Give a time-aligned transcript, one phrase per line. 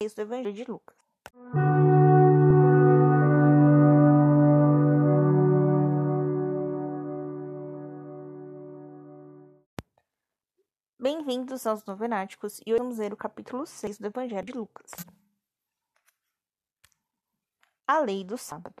[0.00, 0.96] do Evangelho de Lucas.
[11.00, 14.92] Bem-vindos aos Novenáticos e hoje vamos ler o capítulo 6 do Evangelho de Lucas.
[17.84, 18.80] A lei do sábado.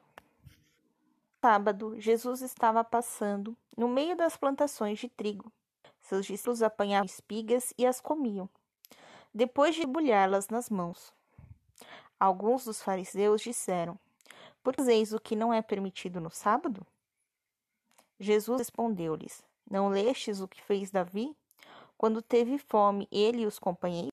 [1.44, 5.52] Sábado, Jesus estava passando no meio das plantações de trigo.
[6.00, 8.48] Seus discípulos apanhavam espigas e as comiam,
[9.38, 11.14] depois de debulhá-las nas mãos.
[12.18, 13.96] Alguns dos fariseus disseram:
[14.64, 16.84] Por que fazeis o que não é permitido no sábado?
[18.18, 21.36] Jesus respondeu-lhes: Não lestes o que fez Davi?
[21.96, 24.10] Quando teve fome, ele e os companheiros?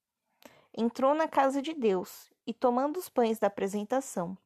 [0.77, 4.37] Entrou na casa de Deus e, tomando os pães da apresentação,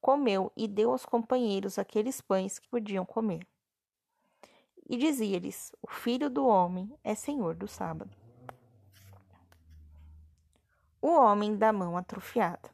[0.00, 3.46] comeu e deu aos companheiros aqueles pães que podiam comer.
[4.90, 8.23] E dizia-lhes: O filho do homem é senhor do sábado.
[11.06, 12.70] O homem da mão atrofiada.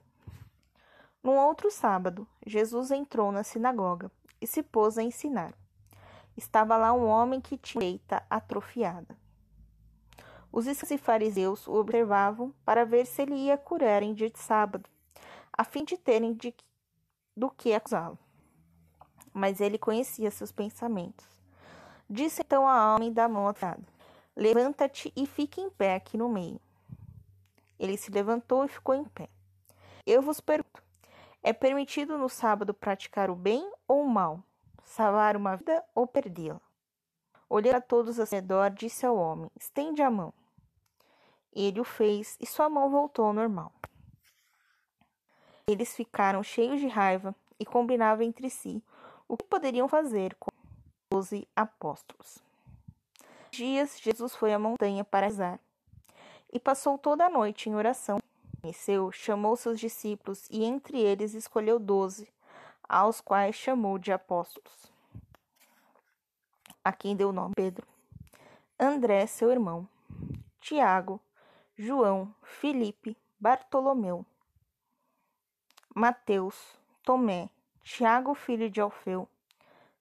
[1.21, 4.09] Num outro sábado, Jesus entrou na sinagoga
[4.41, 5.53] e se pôs a ensinar.
[6.37, 9.17] Estava lá um homem que tinha leita atrofiada.
[10.53, 14.89] Os e fariseus o observavam para ver se ele ia curar em dia de sábado,
[15.53, 16.55] a fim de terem de,
[17.37, 18.17] do que acusá-lo.
[19.35, 21.27] Mas ele conhecia seus pensamentos.
[22.09, 23.83] Disse então ao homem da mão atrofiada:
[24.37, 26.61] Levanta-te e fique em pé aqui no meio.
[27.81, 29.31] Ele se levantou e ficou em pé.
[30.07, 30.83] Eu vos pergunto:
[31.43, 34.45] é permitido no sábado praticar o bem ou o mal,
[34.85, 36.61] salvar uma vida ou perdê-la?
[37.49, 40.35] Olhando a todos ao redor, disse ao homem: Estende a mão.
[41.55, 43.73] Ele o fez e sua mão voltou ao normal.
[45.67, 48.85] Eles ficaram cheios de raiva e combinavam entre si
[49.27, 52.45] o que poderiam fazer com os doze apóstolos.
[53.51, 55.59] Dias, Jesus foi à montanha para rezar
[56.53, 58.21] e passou toda a noite em oração.
[58.61, 62.29] Conheceu, chamou seus discípulos e entre eles escolheu doze,
[62.89, 64.93] aos quais chamou de apóstolos.
[66.85, 67.55] A quem deu o nome?
[67.55, 67.87] Pedro,
[68.79, 69.89] André, seu irmão,
[70.61, 71.21] Tiago,
[71.77, 74.25] João, Filipe, Bartolomeu,
[75.95, 77.49] Mateus, Tomé,
[77.83, 79.29] Tiago, filho de Alfeu,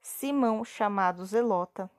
[0.01, 1.89] Simão, chamado Zelota,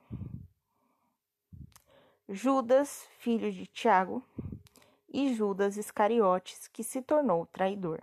[2.33, 4.23] Judas, filho de Tiago,
[5.13, 7.99] e Judas Iscariotes, que se tornou traidor.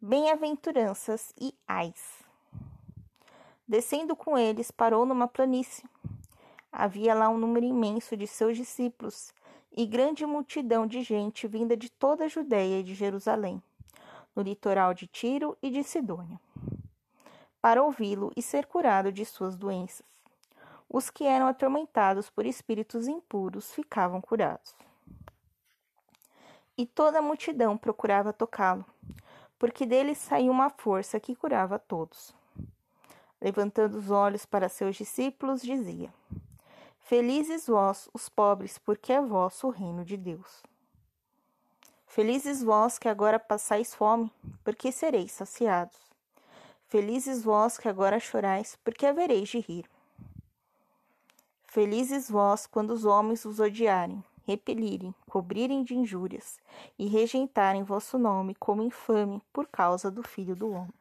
[0.00, 2.24] Bem-aventuranças e ais.
[3.68, 5.84] Descendo com eles, parou numa planície.
[6.72, 9.34] Havia lá um número imenso de seus discípulos
[9.70, 13.62] e grande multidão de gente vinda de toda a Judéia e de Jerusalém,
[14.34, 16.40] no litoral de Tiro e de Sidônia,
[17.60, 20.19] para ouvi-lo e ser curado de suas doenças.
[20.92, 24.74] Os que eram atormentados por espíritos impuros ficavam curados
[26.80, 28.86] e toda a multidão procurava tocá-lo,
[29.58, 32.34] porque dele saía uma força que curava todos.
[33.38, 36.10] Levantando os olhos para seus discípulos, dizia:
[37.00, 40.62] Felizes vós, os pobres, porque é vosso o reino de Deus.
[42.06, 44.32] Felizes vós que agora passais fome,
[44.64, 45.98] porque sereis saciados.
[46.88, 49.84] Felizes vós que agora chorais, porque havereis de rir.
[51.70, 56.58] Felizes vós quando os homens os odiarem, repelirem, cobrirem de injúrias
[56.98, 60.92] e rejeitarem vosso nome como infame por causa do Filho do Homem.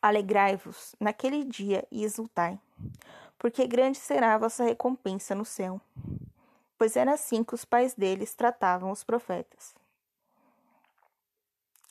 [0.00, 2.58] Alegrai-vos naquele dia e exultai,
[3.38, 5.78] porque grande será a vossa recompensa no céu,
[6.78, 9.74] pois era assim que os pais deles tratavam os profetas.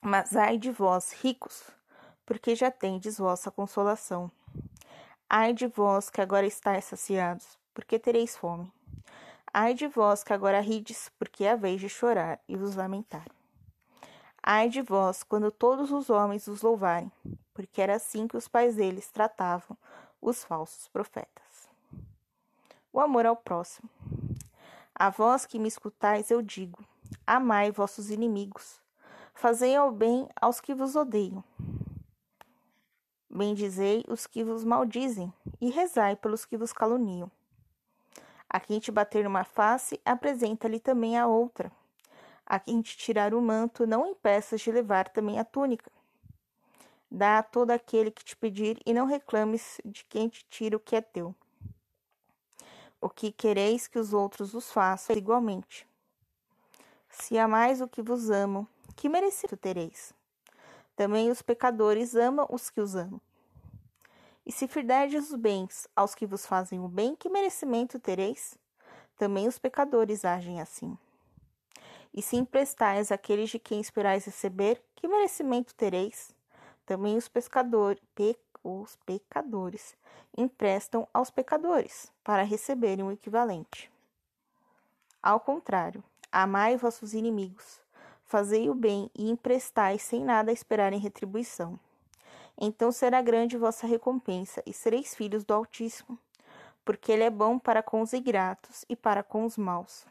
[0.01, 1.69] Mas ai de vós, ricos,
[2.25, 4.31] porque já tendes vossa consolação.
[5.31, 8.73] Ai de vós que agora estáis saciados, porque tereis fome.
[9.53, 13.27] Ai de vós que agora rides, porque é a vez de chorar e vos lamentar.
[14.41, 17.11] Ai de vós, quando todos os homens os louvarem,
[17.53, 19.77] porque era assim que os pais deles tratavam
[20.19, 21.69] os falsos profetas.
[22.91, 23.87] O amor ao próximo.
[24.95, 26.83] A vós que me escutais, eu digo:
[27.27, 28.81] amai vossos inimigos,
[29.35, 31.43] fazei ao bem aos que vos odeiam.
[33.39, 37.31] Bendizei os que vos maldizem, e rezai pelos que vos caluniam.
[38.49, 41.71] A quem te bater numa face, apresenta-lhe também a outra.
[42.45, 45.89] A quem te tirar o manto, não impeças de levar também a túnica.
[47.09, 50.79] Dá a todo aquele que te pedir, e não reclames de quem te tira o
[50.79, 51.33] que é teu.
[52.99, 55.87] O que quereis que os outros os façam igualmente.
[57.07, 60.13] Se amais o que vos amam, que merecido tereis?
[60.93, 63.21] Também os pecadores amam os que os amam.
[64.49, 68.57] E se fizerdes os bens aos que vos fazem o bem, que merecimento tereis?
[69.15, 70.97] Também os pecadores agem assim.
[72.11, 76.33] E se emprestais àqueles de quem esperais receber, que merecimento tereis?
[76.83, 79.95] Também os pescadores, pe, os pecadores
[80.35, 83.91] emprestam aos pecadores, para receberem o equivalente.
[85.21, 87.79] Ao contrário, amai vossos inimigos,
[88.25, 91.79] fazei o bem e emprestai sem nada esperar em retribuição.
[92.61, 96.19] Então será grande vossa recompensa e sereis filhos do Altíssimo,
[96.83, 100.05] porque ele é bom para com os ingratos e para com os maus.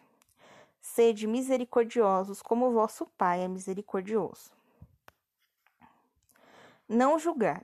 [0.80, 4.50] Sede misericordiosos, como vosso Pai é misericordioso.
[6.88, 7.62] Não julgar.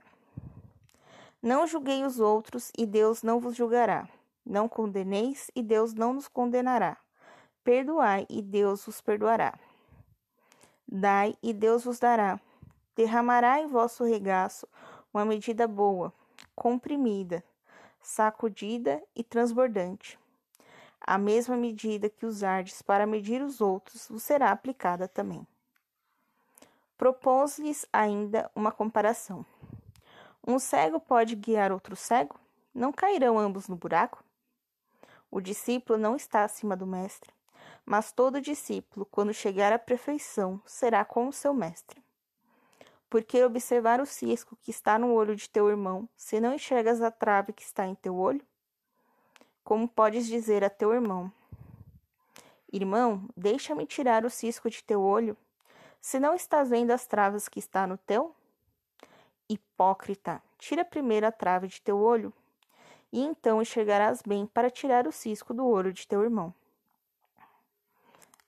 [1.41, 4.07] Não julguei os outros, e Deus não vos julgará.
[4.45, 6.97] Não condeneis, e Deus não nos condenará.
[7.63, 9.57] Perdoai, e Deus vos perdoará.
[10.87, 12.39] Dai, e Deus vos dará.
[12.95, 14.67] Derramará em vosso regaço
[15.15, 16.13] uma medida boa,
[16.55, 17.43] comprimida,
[18.01, 20.19] sacudida e transbordante
[21.07, 25.45] a mesma medida que usardes para medir os outros vos será aplicada também.
[26.97, 29.45] Propôs-lhes ainda uma comparação.
[30.45, 32.39] Um cego pode guiar outro cego?
[32.73, 34.23] Não cairão ambos no buraco?
[35.29, 37.31] O discípulo não está acima do mestre,
[37.85, 42.04] mas todo discípulo, quando chegar à perfeição, será como seu mestre.
[43.09, 47.11] Porque observar o cisco que está no olho de teu irmão, se não enxergas a
[47.11, 48.41] trave que está em teu olho?
[49.63, 51.31] Como podes dizer a teu irmão:
[52.71, 55.37] Irmão, deixa-me tirar o cisco de teu olho,
[56.01, 58.35] se não estás vendo as travas que está no teu?
[59.47, 62.33] Hipócrita, tira primeiro a trave de teu olho,
[63.11, 66.53] e então enxergarás bem para tirar o cisco do olho de teu irmão.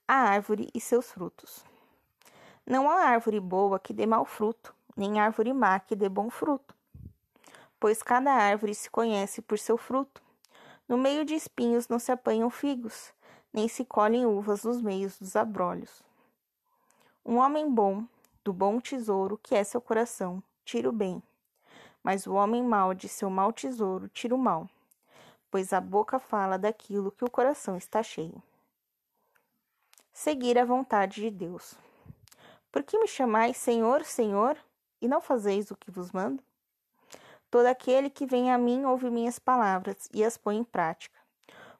[0.06, 1.64] A árvore e seus frutos.
[2.70, 6.74] Não há árvore boa que dê mau fruto, nem árvore má que dê bom fruto.
[7.80, 10.20] Pois cada árvore se conhece por seu fruto.
[10.86, 13.10] No meio de espinhos não se apanham figos,
[13.54, 16.02] nem se colhem uvas nos meios dos abrolhos.
[17.24, 18.04] Um homem bom,
[18.44, 21.22] do bom tesouro que é seu coração, tira o bem,
[22.02, 24.68] mas o homem mau de seu mau tesouro tira o mal,
[25.50, 28.42] pois a boca fala daquilo que o coração está cheio.
[30.12, 31.87] Seguir a vontade de Deus.
[32.70, 34.56] Por que me chamais Senhor, Senhor,
[35.00, 36.42] e não fazeis o que vos mando?
[37.50, 41.18] Todo aquele que vem a mim ouve minhas palavras e as põe em prática.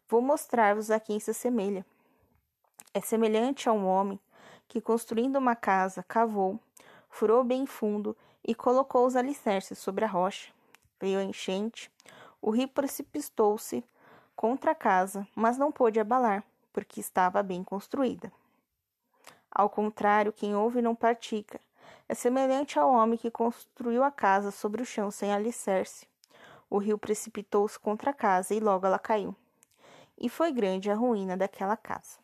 [0.08, 1.84] Vou mostrar-vos a quem se assemelha.
[2.94, 4.18] É semelhante a um homem
[4.66, 6.58] que, construindo uma casa, cavou,
[7.10, 10.50] furou bem fundo e colocou os alicerces sobre a rocha.
[10.98, 11.90] Veio a enchente,
[12.40, 13.84] o rio precipitou-se
[14.34, 16.42] contra a casa, mas não pôde abalar,
[16.72, 18.32] porque estava bem construída.
[19.50, 21.60] Ao contrário, quem ouve não pratica
[22.08, 26.06] é semelhante ao homem que construiu a casa sobre o chão sem alicerce.
[26.70, 29.34] O rio precipitou-se contra a casa e logo ela caiu.
[30.16, 32.18] E foi grande a ruína daquela casa.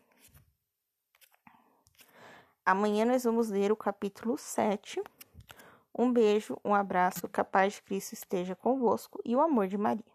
[2.64, 5.02] Amanhã nós vamos ler o capítulo 7.
[5.96, 9.76] Um beijo, um abraço, que a paz de Cristo esteja convosco e o amor de
[9.76, 10.13] Maria.